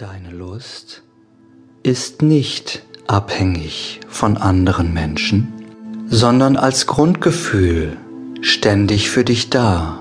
[0.00, 1.02] Deine Lust
[1.82, 5.52] ist nicht abhängig von anderen Menschen,
[6.08, 7.98] sondern als Grundgefühl
[8.40, 9.98] ständig für dich da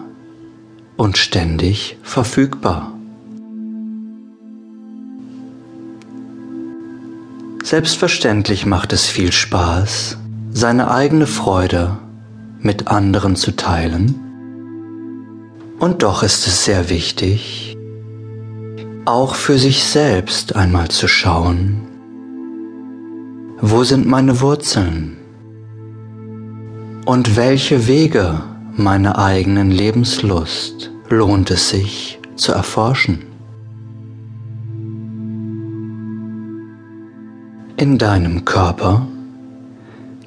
[0.96, 2.94] und ständig verfügbar.
[7.62, 10.18] Selbstverständlich macht es viel Spaß,
[10.52, 11.98] seine eigene Freude
[12.62, 14.16] mit anderen zu teilen,
[15.78, 17.69] und doch ist es sehr wichtig,
[19.10, 21.82] auch für sich selbst einmal zu schauen,
[23.60, 25.18] wo sind meine Wurzeln
[27.06, 28.42] und welche Wege
[28.76, 33.24] meiner eigenen Lebenslust lohnt es sich zu erforschen.
[37.78, 39.08] In deinem Körper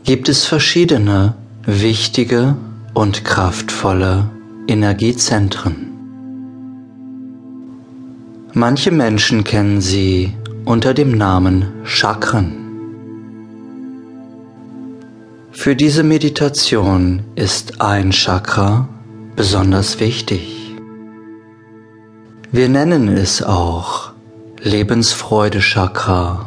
[0.03, 1.35] gibt es verschiedene
[1.67, 2.57] wichtige
[2.95, 4.29] und kraftvolle
[4.67, 5.92] Energiezentren.
[8.55, 10.35] Manche Menschen kennen sie
[10.67, 12.53] unter dem Namen Chakren.
[15.53, 18.91] Für diese Meditation ist ein Chakra
[19.37, 20.77] besonders wichtig.
[22.51, 24.11] Wir nennen es auch
[24.61, 26.45] Lebensfreude-Chakra,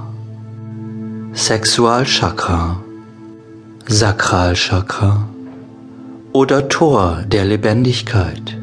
[1.33, 2.83] Sexualchakra,
[3.87, 5.27] Sakralchakra
[6.33, 8.55] oder Tor der Lebendigkeit.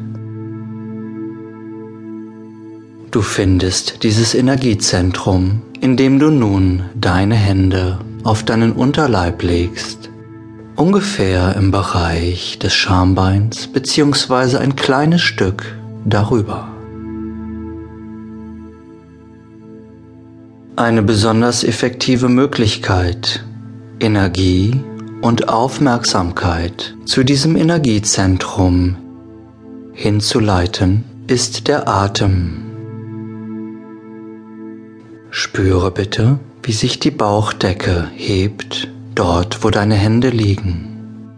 [3.13, 10.09] Du findest dieses Energiezentrum, indem du nun deine Hände auf deinen Unterleib legst,
[10.75, 16.69] ungefähr im Bereich des Schambeins beziehungsweise ein kleines Stück darüber.
[20.75, 23.45] Eine besonders effektive Möglichkeit,
[23.99, 24.81] Energie
[25.21, 28.95] und Aufmerksamkeit zu diesem Energiezentrum
[29.93, 32.72] hinzuleiten, ist der Atem.
[35.35, 41.31] Spüre bitte, wie sich die Bauchdecke hebt, dort wo deine Hände liegen.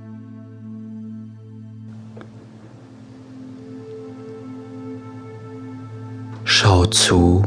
[6.43, 7.43] Schau zu,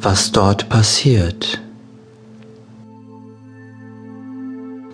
[0.00, 1.60] was dort passiert.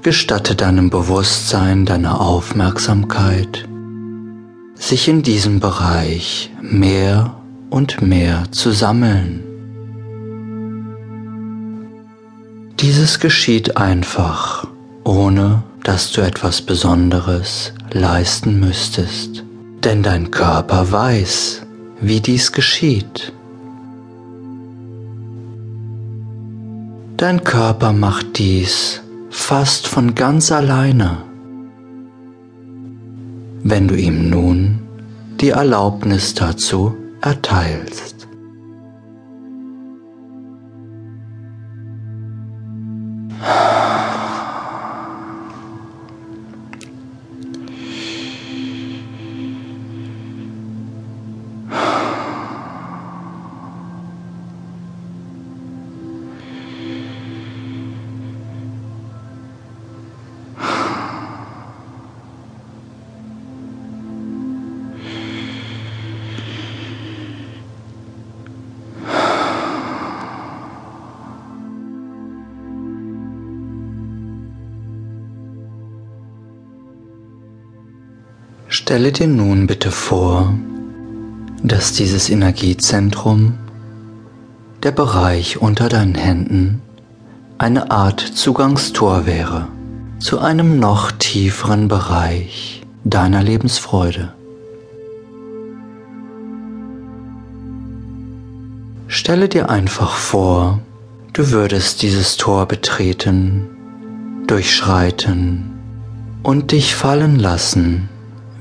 [0.03, 3.69] Gestatte deinem Bewusstsein, deiner Aufmerksamkeit,
[4.75, 7.37] sich in diesem Bereich mehr
[7.69, 9.54] und mehr zu sammeln.
[12.87, 14.67] Dieses geschieht einfach,
[15.05, 19.43] ohne dass du etwas Besonderes leisten müsstest,
[19.83, 21.63] denn dein Körper weiß,
[22.03, 23.33] wie dies geschieht.
[27.17, 31.23] Dein Körper macht dies fast von ganz alleine,
[33.63, 34.81] wenn du ihm nun
[35.41, 38.14] die Erlaubnis dazu erteilst.
[78.77, 80.53] Stelle dir nun bitte vor,
[81.63, 83.55] dass dieses Energiezentrum,
[84.83, 86.83] der Bereich unter deinen Händen,
[87.57, 89.69] eine Art Zugangstor wäre
[90.19, 94.33] zu einem noch tieferen Bereich deiner Lebensfreude.
[99.07, 100.81] Stelle dir einfach vor,
[101.33, 103.69] du würdest dieses Tor betreten,
[104.49, 105.71] durchschreiten
[106.43, 108.09] und dich fallen lassen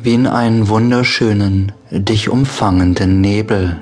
[0.04, 3.80] wie in einen wunderschönen, dich umfangenden Nebel.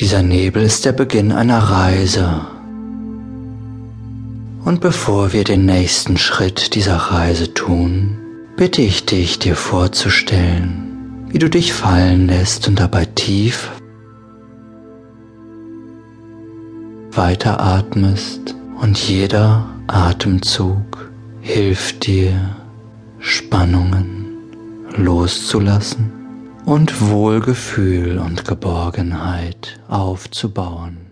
[0.00, 2.40] Dieser Nebel ist der Beginn einer Reise.
[4.64, 8.16] Und bevor wir den nächsten Schritt dieser Reise tun,
[8.56, 13.70] bitte ich dich, dir vorzustellen, wie du dich fallen lässt und dabei tief
[17.10, 22.56] weiteratmest und jeder Atemzug hilft dir,
[23.20, 24.26] Spannungen
[24.96, 26.12] loszulassen
[26.66, 31.07] und Wohlgefühl und Geborgenheit aufzubauen.